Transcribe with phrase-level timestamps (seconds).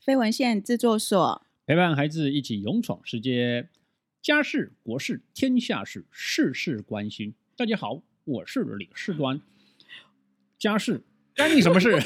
[0.00, 3.68] 非文献制作所陪伴孩子一起勇闯世界，
[4.20, 7.34] 家事国事天下事，事事关心。
[7.56, 9.40] 大家好，我是李世端。
[10.58, 11.04] 家事
[11.34, 11.96] 干你什么事？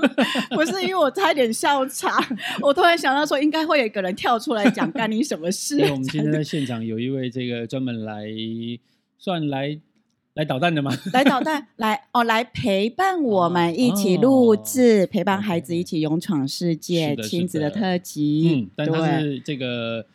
[0.50, 2.18] 不是因为我差点笑场，
[2.62, 5.76] 我突然想到说，应该会有一个人跳出来讲干你什么事。
[5.78, 8.26] 因为我们今天在现场有一位这个专门来
[9.18, 9.78] 算来。
[10.40, 10.90] 来捣蛋的吗？
[11.12, 18.50] 来捣蛋，来哦，来陪伴我们一起录制，哦、陪伴孩子一起勇闯世界，亲子的特辑。
[18.54, 20.06] 嗯，但他是这个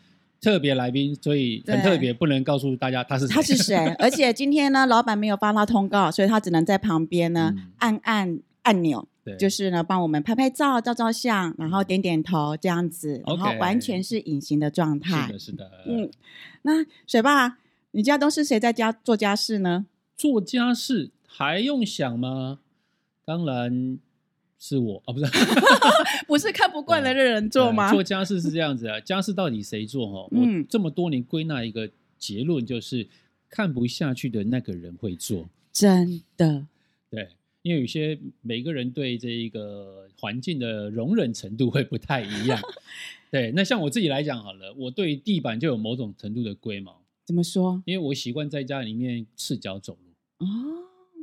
[0.41, 3.35] 特别来宾，所以很特别，不能告诉大家他是谁。
[3.35, 3.75] 他是谁？
[3.99, 15.27] 而且今天呢，老板没有发他通告，所以他只能在旁边呢、嗯、按按按钮，对就是呢帮我们拍拍照、照照相，然后点点头这样子，然后完全是隐形的状态。
[15.27, 15.71] 是的，是的。
[15.87, 16.09] 嗯，
[16.63, 17.59] 那水爸，
[17.91, 19.85] 你家都是谁在家做家事呢？
[20.17, 22.59] 做家事还用想吗？
[23.25, 23.99] 当然
[24.59, 25.26] 是我啊，不是，
[26.27, 27.91] 不是看不惯的人做吗？
[27.91, 30.07] 做家事是这样子啊， 家事到底谁做？
[30.07, 33.07] 哈，我这么多年归纳一个结论，就是
[33.49, 35.49] 看不下去的那个人会做。
[35.73, 36.68] 真的，
[37.09, 37.29] 对，
[37.63, 42.62] 因为有些每个人对这一个环境的容忍程度会不太一样。
[43.29, 47.01] 对，那像我自己来讲好了，我对地板就有某种程度的龟毛。
[47.25, 47.81] 怎么说？
[47.85, 49.97] 因为我习惯在家里面赤脚走。
[50.39, 50.47] 哦，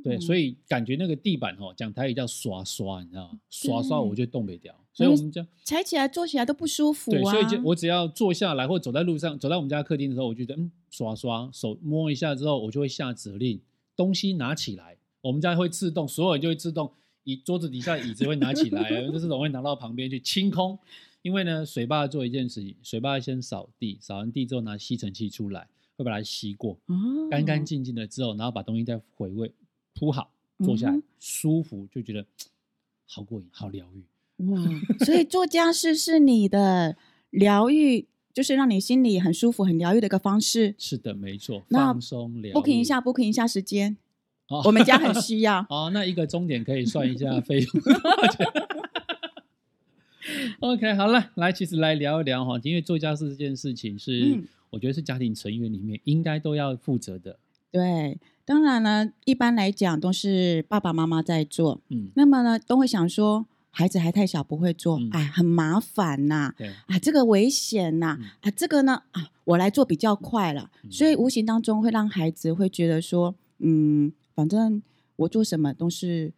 [0.02, 3.38] 对，所以感觉那个地板哦，讲台语叫刷刷，你知道吗？
[3.50, 7.14] 刷刷我就动不了，所以我们家踩起来、坐起来都不舒服啊。
[7.14, 13.60] 对，所以就我只要坐下来或走在路上，走在我们家客厅的时候，我觉得嗯，刷刷手摸一下之后，我就会下指令，
[13.96, 14.96] 东西拿起来。
[15.20, 16.90] 我们家会自动，所有人就会自动，
[17.24, 20.78] 椅桌子底下椅子会拿起来， 就是总会拿到旁边去清空。
[21.22, 25.68] 因为呢，水爸做一件事情，水爸先扫地，扫完地之后拿吸尘器出来。
[26.03, 26.78] 会把它吸过，
[27.31, 29.53] 干干净净的之后，然后把东西再回味
[29.95, 30.31] 铺好，
[30.64, 32.25] 坐下来、嗯、舒服，就觉得
[33.06, 34.03] 好过瘾，好疗愈。
[34.47, 34.61] 哇！
[35.05, 36.97] 所以做家事是你的
[37.30, 40.74] 疗愈，就是让你心里很舒服、很疗愈的一个方式。
[40.79, 41.63] 是的，没错。
[41.68, 42.55] 放松疗愈。
[42.55, 43.96] booking 一下，booking 一下时间。
[44.48, 45.64] 哦、我们家很需要。
[45.70, 47.69] 哦，那一个钟点可以算一下费用。
[50.61, 54.36] OK，好了，来，其实来聊一聊哈，因为做家事这件事情是。
[54.36, 57.38] 嗯我觉得是家庭成员里面应该都要负责的。
[57.70, 61.80] 对，当然呢，一般来讲都是爸爸妈妈在做。
[61.90, 66.55] 嗯，那么呢，都会想说，孩子还太小，不会做，嗯、哎，很麻烦呐、
[66.86, 66.98] 啊。
[66.98, 70.70] 这个危险呐、啊，嗯、啊，这个呢，啊，我来做比较快了。
[70.83, 74.83] 嗯、所以无形当中会让孩子会觉得说，嗯，反正
[75.16, 76.33] 我做什么都是。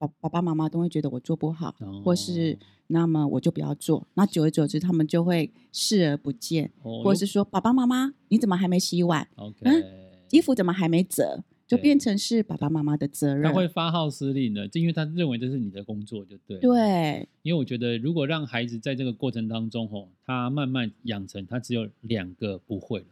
[0.00, 2.56] 爸爸爸妈妈都会觉得我做不好，哦、或是
[2.88, 4.06] 那么我就不要做。
[4.14, 9.28] 那久而久之，他们就会视而不见，哦、或者是说爸爸妈妈你怎么还没洗碗
[9.62, 9.84] 嗯，
[10.30, 11.44] 衣服怎么还没折？
[11.66, 13.42] 就变成是爸爸妈妈的责任。
[13.42, 16.58] 他会发号施令的，就因为他认为这是你的工作，就对。
[16.60, 23.06] 对，因为我觉得如果让孩子在这个过程当中，吼，他慢慢养成，他只有两个不会了，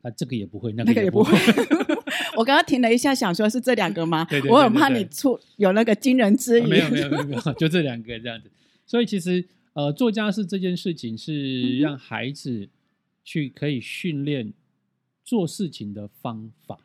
[0.00, 1.36] 他这个也不会，那个也不会。
[2.36, 4.24] 我刚刚停了一下，想说是这两个吗？
[4.24, 6.66] 对对对对对，我很怕你出有那个惊人之语。
[6.66, 8.50] 没有没有没有没有，就这两个这样子。
[8.86, 9.44] 所以其实
[9.74, 12.68] 呃，做家事这件事情是让孩子
[13.24, 14.52] 去可以训练
[15.24, 16.78] 做事情的方法。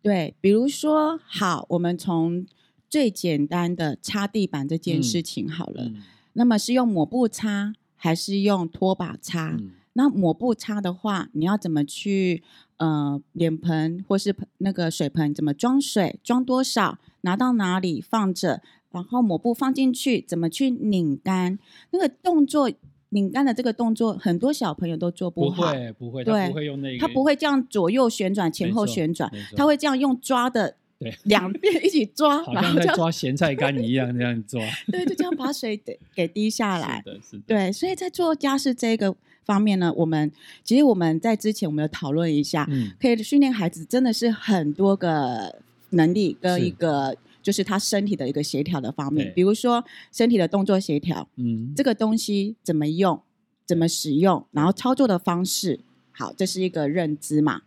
[0.00, 2.46] 对，比如说，好，我们从
[2.88, 5.84] 最简单的擦地板这件事情好了。
[5.84, 6.02] 嗯嗯、
[6.34, 9.56] 那么是用抹布擦还是用拖把擦？
[9.60, 12.42] 嗯、那抹布擦的话，你要怎么去？
[12.82, 18.60] 呃，脸盆或是那个水盆怎么装水，装多少，拿到哪里放着，
[18.90, 21.60] 然后抹布放进去，怎么去拧干？
[21.92, 22.68] 那个动作，
[23.10, 25.62] 拧干的这个动作，很多小朋友都做不好。
[25.62, 34.60] 不会，不会，对，他不会用那个，他不会这样左右旋转、前后旋转，他会这样用抓的， 对，两边一起抓，然后抓咸菜干一样这样抓。
[34.90, 37.00] 对，就这样把水给给滴下 来。
[37.04, 37.42] 是的，是的。
[37.46, 39.14] 对，所以在做家事这个。
[39.44, 40.30] 方面呢，我们
[40.62, 45.60] 其实我们在之前我们有讨论一下，嗯、可以训练孩子真的是很多个
[45.90, 53.20] 能力跟一个就是他身体的一个协调的方面，比如说身体的动作协调，嗯，这个东西怎么用，
[53.66, 55.80] 怎么使用，然后操作的方式，
[56.12, 57.62] 好，这是一个认知嘛。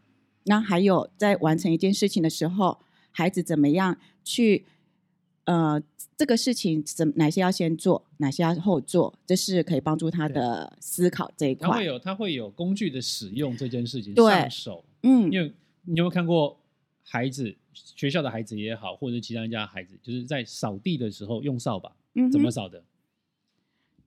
[0.46, 2.78] 那还有在完成一件事情的时候，
[3.12, 4.66] 孩子怎么样去。
[5.46, 5.82] 呃，
[6.18, 11.68] 这个事情怎哪些要先做，哪些要后做，这是可以帮助他的思考这一块。
[11.68, 15.54] 他会有他会有工具的使用这件事情对上手，嗯，因为
[15.84, 16.60] 你有没有看过
[17.04, 22.84] 孩子学校的孩子也好，或者是其他人家的孩子，就是在扫地的时候用扫把，嗯，怎么扫的？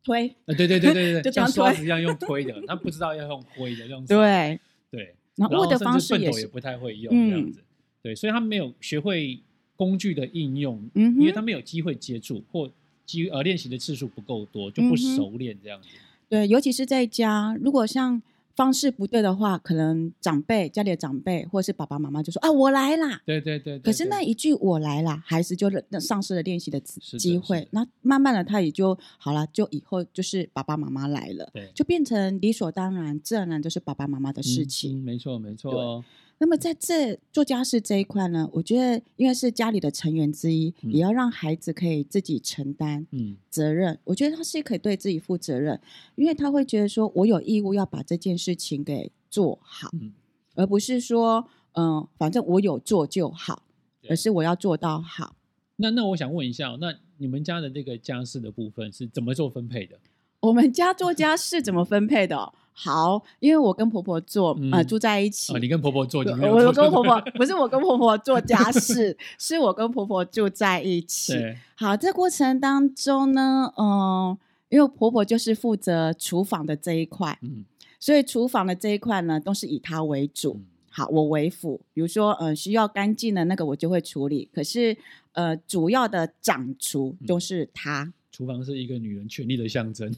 [0.02, 0.34] 推。
[0.46, 4.16] 呃，对对对对 对，就像刷子一样用推的，他不知道要用挥的，用扫。
[4.16, 4.58] 对
[4.90, 7.62] 对，然后握的方式也也不太会用这样子。
[8.02, 9.40] 对，所以他没有学会
[9.78, 12.70] 工具的应用，嗯，因为他没有机会接触或
[13.06, 15.88] 机呃练习的次数不够多，就不熟练这样子。
[15.94, 15.98] 嗯、
[16.28, 18.20] 对，尤其是在家，如果像。
[18.58, 23.22] 方式不对的话，可能长辈家里的长辈或者是爸爸妈妈就说啊，我来啦。
[23.24, 23.82] 对对对，对。
[23.84, 25.70] 可是那一句我来啦，孩子就
[26.00, 27.68] 丧失了练习的机会。
[27.70, 34.98] 那慢慢的他也就好了，就以后就是爸爸妈妈来了，对，就变成理所当然，自然然就是爸爸妈妈的事情。
[34.98, 36.04] 嗯嗯、没错没错。
[36.40, 43.06] 那么在这做家事这一块呢，我觉得因为是家里的成员之一，嗯、也要让孩子可以自己承担
[43.50, 43.94] 责任。
[43.94, 45.80] 嗯、我觉得他是可以对自己负责任，
[46.14, 50.12] 因为他会觉得说我有义务要把这件事情给做好，嗯、
[50.54, 53.64] 而不是说嗯、呃，反正我有做就好，
[54.08, 55.34] 而是我要做到好。
[55.76, 59.98] 那那我想问一下，那你们家的这个家事的部分是怎么做分配的？
[60.40, 62.52] 我们家做家事怎么分配的？
[62.80, 65.52] 好，因为我跟婆婆做，嗯、呃，住在一起。
[65.52, 71.32] 啊、你跟婆婆做，你我我跟婆婆 不是我跟婆婆做家事，是我跟婆婆住在一起。
[71.32, 74.38] 对好，这过程当中呢，嗯、呃，
[74.68, 77.64] 因为婆婆就是负责厨房的这一块，嗯，
[77.98, 80.52] 所以厨房的这一块呢，都是以她为主。
[80.60, 84.96] 嗯、好，我为辅，比如说，呃，需要干净的那个我就会处理，可是，
[85.32, 88.04] 呃，主要的掌厨都是她。
[88.04, 90.08] 嗯厨房是一个女人权力的象征。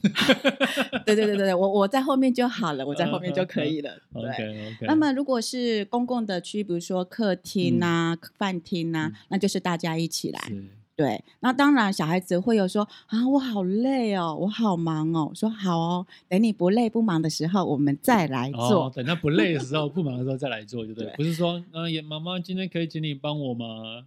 [1.07, 3.89] 对对对对，我我在后面就好了，我在后面就可以了。
[4.13, 4.85] Uh, OK OK。
[4.85, 10.39] 那么如果是公共的区，比如说客厅啊、嗯、饭厅啊，嗯、那就是大家一起来。
[10.47, 10.63] 是
[10.95, 15.25] 对，那当然小孩子会有说啊，我好累哦，我好忙哦。
[15.31, 18.85] 我说好哦，等你不累不忙的时候，我们再来做。
[18.85, 21.05] 哦、等他不累的时候、 不忙的时候再来做，就对。
[21.05, 24.05] 对不是说，嗯、呃，妈妈今天可以请你帮我吗？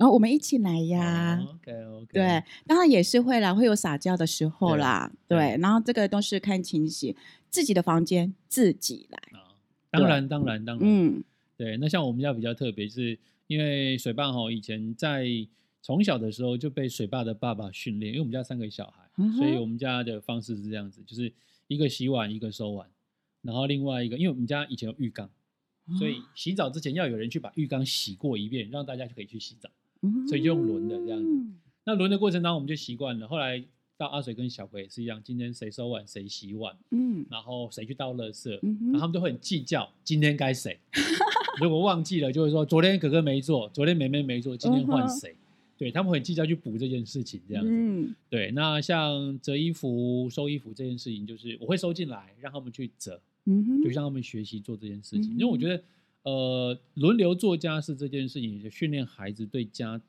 [0.00, 7.14] 然后我们一起来呀，OK OK，对，当然也是会啦，会有撒娇的时候啦，对，对，然后这个都是看情形，
[7.50, 9.52] 自己的房间自己来，啊
[9.90, 11.22] 当然当然当然，嗯，
[11.54, 15.26] 对，那像我们家比较特别，是因为水爸哈以前在
[15.82, 21.30] 从小的时候就被水爸的爸爸训练，因为我们家三个小孩，嗯、所以我们家的方式是这样子，就是
[21.66, 22.88] 一个洗碗，一个收碗，
[23.42, 25.28] 然后另外一个，因为我们家以前有浴缸，
[25.98, 29.68] 所以洗澡之前要有人去把浴缸洗过一遍，让大家就可以去洗澡。
[30.26, 31.46] 所以就用轮的这样子，
[31.84, 33.28] 那轮的过程当中我们就习惯了。
[33.28, 33.62] 后来
[33.98, 40.78] 到阿水跟小葵也是一样，今天谁收碗谁洗碗，嗯，然后谁去倒垃圾，嗯、然后他们都会很计较今天该谁。
[41.60, 45.36] 如果忘记了，就会说昨天哥哥没做，昨天妹妹没做，今天换谁？
[45.76, 47.70] 对，他们会很计较去补这件事情这样子。
[47.70, 55.82] 嗯、对，那像折衣服、收衣服这件事情，就是我会收进来，让他们去折，嗯、就让他们学习做这件事情，嗯、因为我觉得。
[56.22, 60.00] 呃，轮流做家事这件事情，也训练孩子对家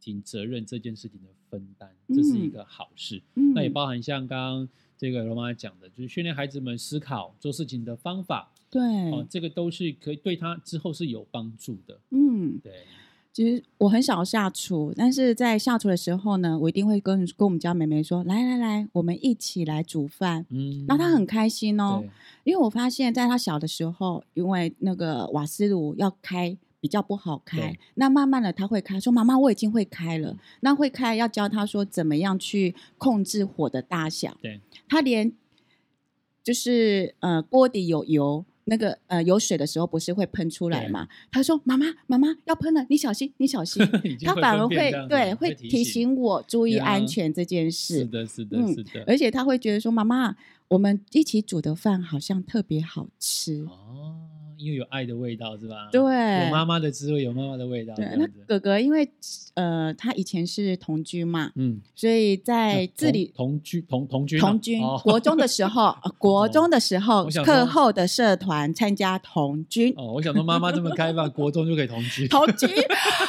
[0.00, 3.22] 庭责任这件事情的分担，嗯、这是一个好事。
[3.34, 8.52] 嗯、那也包含像刚刚这个罗妈讲的，就是训练孩子们思考做事情的方法。
[8.68, 8.80] 对，
[9.10, 12.00] 哦、呃，这个都是可以对他之后是有帮助的。
[12.10, 12.84] 嗯，对。
[13.32, 22.02] 其实我很少下厨，但是在下厨的时候呢，我一定会跟跟我们家妹妹说：“来来来，我们一起来煮饭。”嗯，那她很开心哦，
[22.42, 34.36] 因为我发现在她小的时候，因为那个瓦斯炉要开比较不好开，那慢慢的她会开，说：“妈妈，我已经会开了。”那会开要教她说怎么样去控制火的大小。
[34.42, 35.32] 对，她连
[36.42, 38.44] 就是呃锅底有油。
[38.70, 41.08] 那个呃有水的时候不是会喷出来嘛？
[41.32, 43.84] 他说：“妈妈，妈妈要喷了，你小心，你小心。
[44.24, 47.98] ”他反而会对会提醒我注意安全这件事。
[47.98, 49.04] 是的，是的，嗯、是的。
[49.08, 50.36] 而且他会觉得说：“妈妈，
[50.68, 54.19] 我们一起煮的饭好像特别好吃。”哦。
[54.60, 55.88] 因为有爱的味道是吧？
[55.90, 57.94] 对，有妈妈的滋味，有妈妈的味道。
[57.94, 59.08] 对，那哥哥因为
[59.54, 69.92] 呃，他以前是同居嘛，嗯，所以在这里童军童童军童军国中的时候， 国中的时候课后的社团参加同居。
[69.96, 72.28] 哦，我想说妈妈这么开放， 国中就可以同居。
[72.28, 72.66] 同居，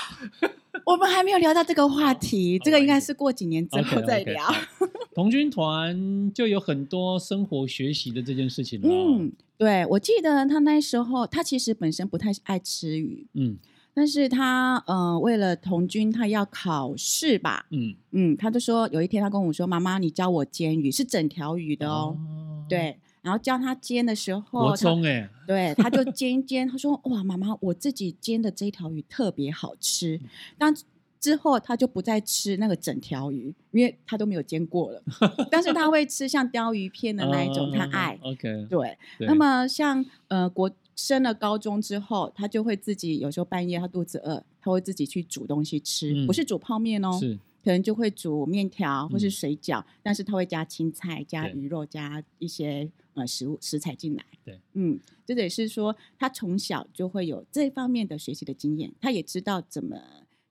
[0.86, 4.54] 我们还没有聊到这个话题，这个应该是过几年之后再聊。
[5.14, 8.88] 童军团就有很多生活学习的这件事情了。
[8.90, 9.32] 嗯。
[9.58, 13.56] 对，我记得他那时候，他其实本身不太爱吃鱼，嗯，
[13.94, 30.20] 但是他呃为了童军，他要考试吧，嗯嗯，他就说有一天他跟我说：“妈妈，你教我煎鱼，是整条鱼的哦，哦对。”然后教他煎的时候，国中哎， 对，他就煎一煎，他说：“哇，妈妈，我自己煎的这条鱼特别好吃。
[30.24, 30.74] 嗯”但
[31.22, 35.02] 之后他就不再吃那个整条鱼，因为他都没有煎过了。
[35.52, 38.20] 但是他会吃像鯛鱼片的那一种，他爱。
[38.24, 38.98] OK，对。
[39.20, 54.26] 那么像呃国升了高中之后，他就会自己有时候半夜他肚子饿，他会自己去煮东西吃，不是煮泡面哦，是可能就会煮面条或是水饺，但是他会加青菜、加鱼肉、加一些呃食物食材进来。
[54.44, 59.96] 对，嗯，这也是说他从小就会有这方面的学习的经验，他也知道怎么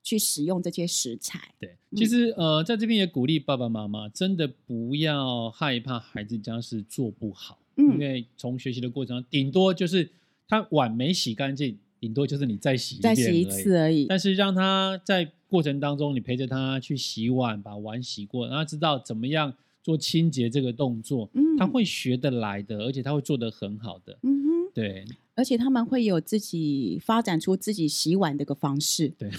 [0.02, 1.54] 去使用这些食材。
[1.58, 10.10] 对，其实、嗯、呃，在这边也鼓励爸爸妈妈，真的不要害怕孩子家事做不好，嗯、因为从学习的过程中，顶多就是
[10.48, 11.78] 他碗没洗干净。
[12.00, 14.06] 顶多就是你再洗一，再洗一次而已。
[14.06, 19.52] 但是让他在过程当中，你陪着他去洗碗，把碗洗过，让他知道怎么样
[19.82, 24.18] 做清洁这个动作，嗯，他会学得来的，而且他会做得很好的。
[24.22, 25.04] 嗯哼，对。
[25.34, 29.08] 而且他们会有自己发展出自己洗碗的一个方式。
[29.18, 29.30] 对，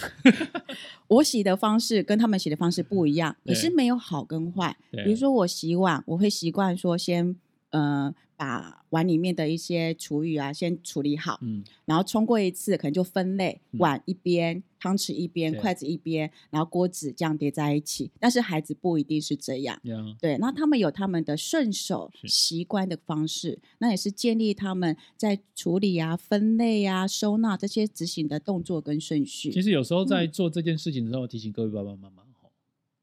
[1.08, 4.76] 我洗的方式跟他们洗的方式不一样，也是没有好跟坏。
[4.90, 7.36] 比如说我洗碗，我会习惯说先。
[7.70, 18.10] 呃，把碗里面的一些厨余啊，先处理好，嗯，然后冲过一次，可能就分类，嗯、碗一边，汤匙一边，筷子一边，然后锅子这样叠在一起。
[18.18, 29.52] 但是孩子不一定是这样，嗯、对，那他们有他们的顺手习惯的方式，那也是建立他们在处理啊、分类啊、收纳这些执行的动作跟顺序。
[29.52, 32.24] 其实有时候在做这件事情的时候，嗯、提醒各位爸爸妈妈，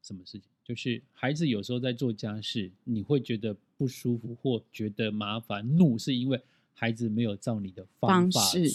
[0.02, 0.49] 什么事情？
[0.70, 6.40] 就是孩子有时候在做家事，你会觉得不舒服或觉得麻烦、怒，是因为
[6.74, 8.40] 孩子没有照你的方法。
[8.52, 8.68] 去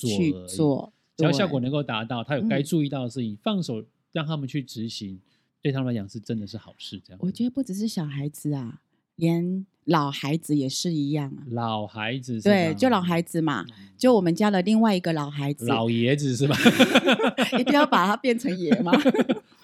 [0.46, 5.18] 做，只要效果能够达到，他有该注意到的事情，嗯、放手让他们去执行，
[5.62, 7.02] 对他们来讲是真的是好事。
[7.02, 8.82] 这样，我觉得不只是小孩子啊，
[9.16, 11.48] 连老孩子也是一样啊。
[11.52, 13.66] 老孩子是对，就老孩子嘛，
[13.98, 16.58] 就我们家的另外一个老孩子，老爷子是吧？
[17.58, 18.92] 一定要把他变成爷吗？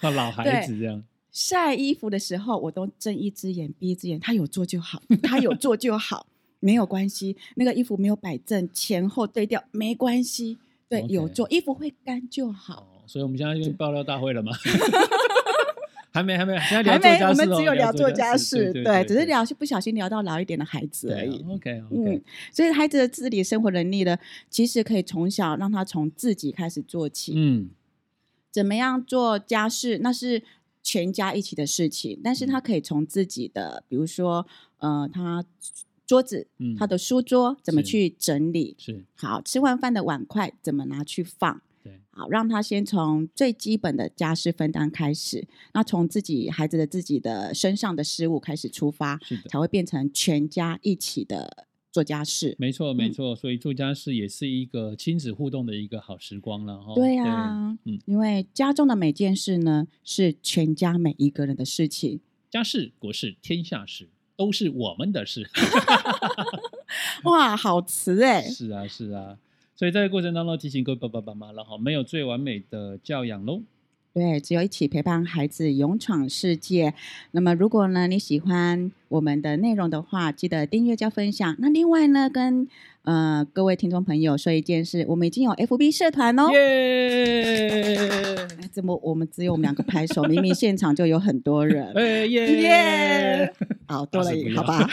[0.00, 1.04] 老孩子这样。
[1.32, 4.20] 晒衣服的时候，我都睁一只眼闭一只眼。
[4.20, 6.26] 他有做就好， 他有做就好，
[6.60, 7.36] 没有关系。
[7.56, 10.58] 那个衣服没有摆正，前后对调没关系。
[10.88, 12.86] 对.有做衣服会干就好。
[12.92, 14.52] 哦，所以我们现在又爆料大会了吗？
[16.12, 17.22] 还没，还没，还没。
[17.22, 21.38] 我们只有聊做家事，对，只是聊不小心聊到老一点的孩子而已。
[21.38, 22.12] 啊、OK，, okay.
[22.12, 22.22] 嗯，
[22.52, 24.18] 所以孩子的自理生活能力呢，
[24.50, 27.32] 其实可以从小让他从自己开始做起。
[27.34, 27.70] 嗯，
[28.50, 30.00] 怎么样做家事？
[30.02, 30.42] 那是。
[30.82, 34.46] 全家一起的事情，但是他可以从自己的，比如说，
[34.78, 35.44] 呃，他
[36.06, 51.66] 桌子，嗯，他的书桌怎么去整理，是，是好，吃完饭的碗筷怎么拿去放，对，好，让他先从最基本的家事分担开始，那从自己孩子的自己的身上的事物开始出发，才会变成全家一起的。
[51.92, 56.94] 做家事，没错没错，嗯、所以做家事也是一个亲子互动的一个好时光了哈。
[56.94, 62.18] 对啊，对嗯，因为家中的每件事呢，是全家每一个人的事情。
[62.50, 65.48] 家事国事天下事，都是我们的事。
[67.24, 68.42] 哇，好词哎！
[68.48, 69.38] 是啊是啊，
[69.76, 73.62] 所以在这个过程当中提醒各位爸爸妈妈了哈，没有最完美的教养喽。
[74.14, 76.92] 对，只有一起陪伴孩子勇闯世界。
[77.30, 81.56] 那么，如果呢你喜欢我们的内容的话，记得订阅加分享。
[81.60, 82.68] 那另外呢，跟
[83.04, 86.50] 呃各位听众朋友说一件事，我们已经有 FB 社团哦。
[86.52, 90.22] 耶怎么我们只有我们两个拍手？
[90.24, 91.90] 明明现场就有很多人。
[92.28, 93.54] 耶耶！
[93.86, 94.86] 好多了一，好吧。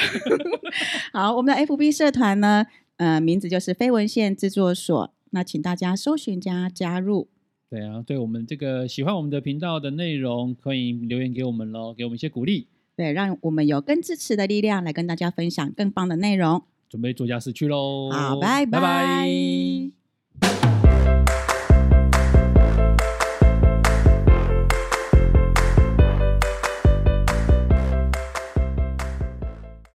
[1.12, 5.14] 好，我们的 FB 社团呢，呃，名字就是非文献制作所。
[5.32, 7.28] 那请大家搜寻加加入。
[7.70, 16.64] 对啊，对我们这个喜欢我们的频道的内容，可以留言给我们喽，给我们一些鼓励，对，让我们有更支持的力量来跟大家分享更棒的内容。
[16.90, 18.72] 准备做家事去喽，好，拜拜。
[18.72, 19.99] 拜拜。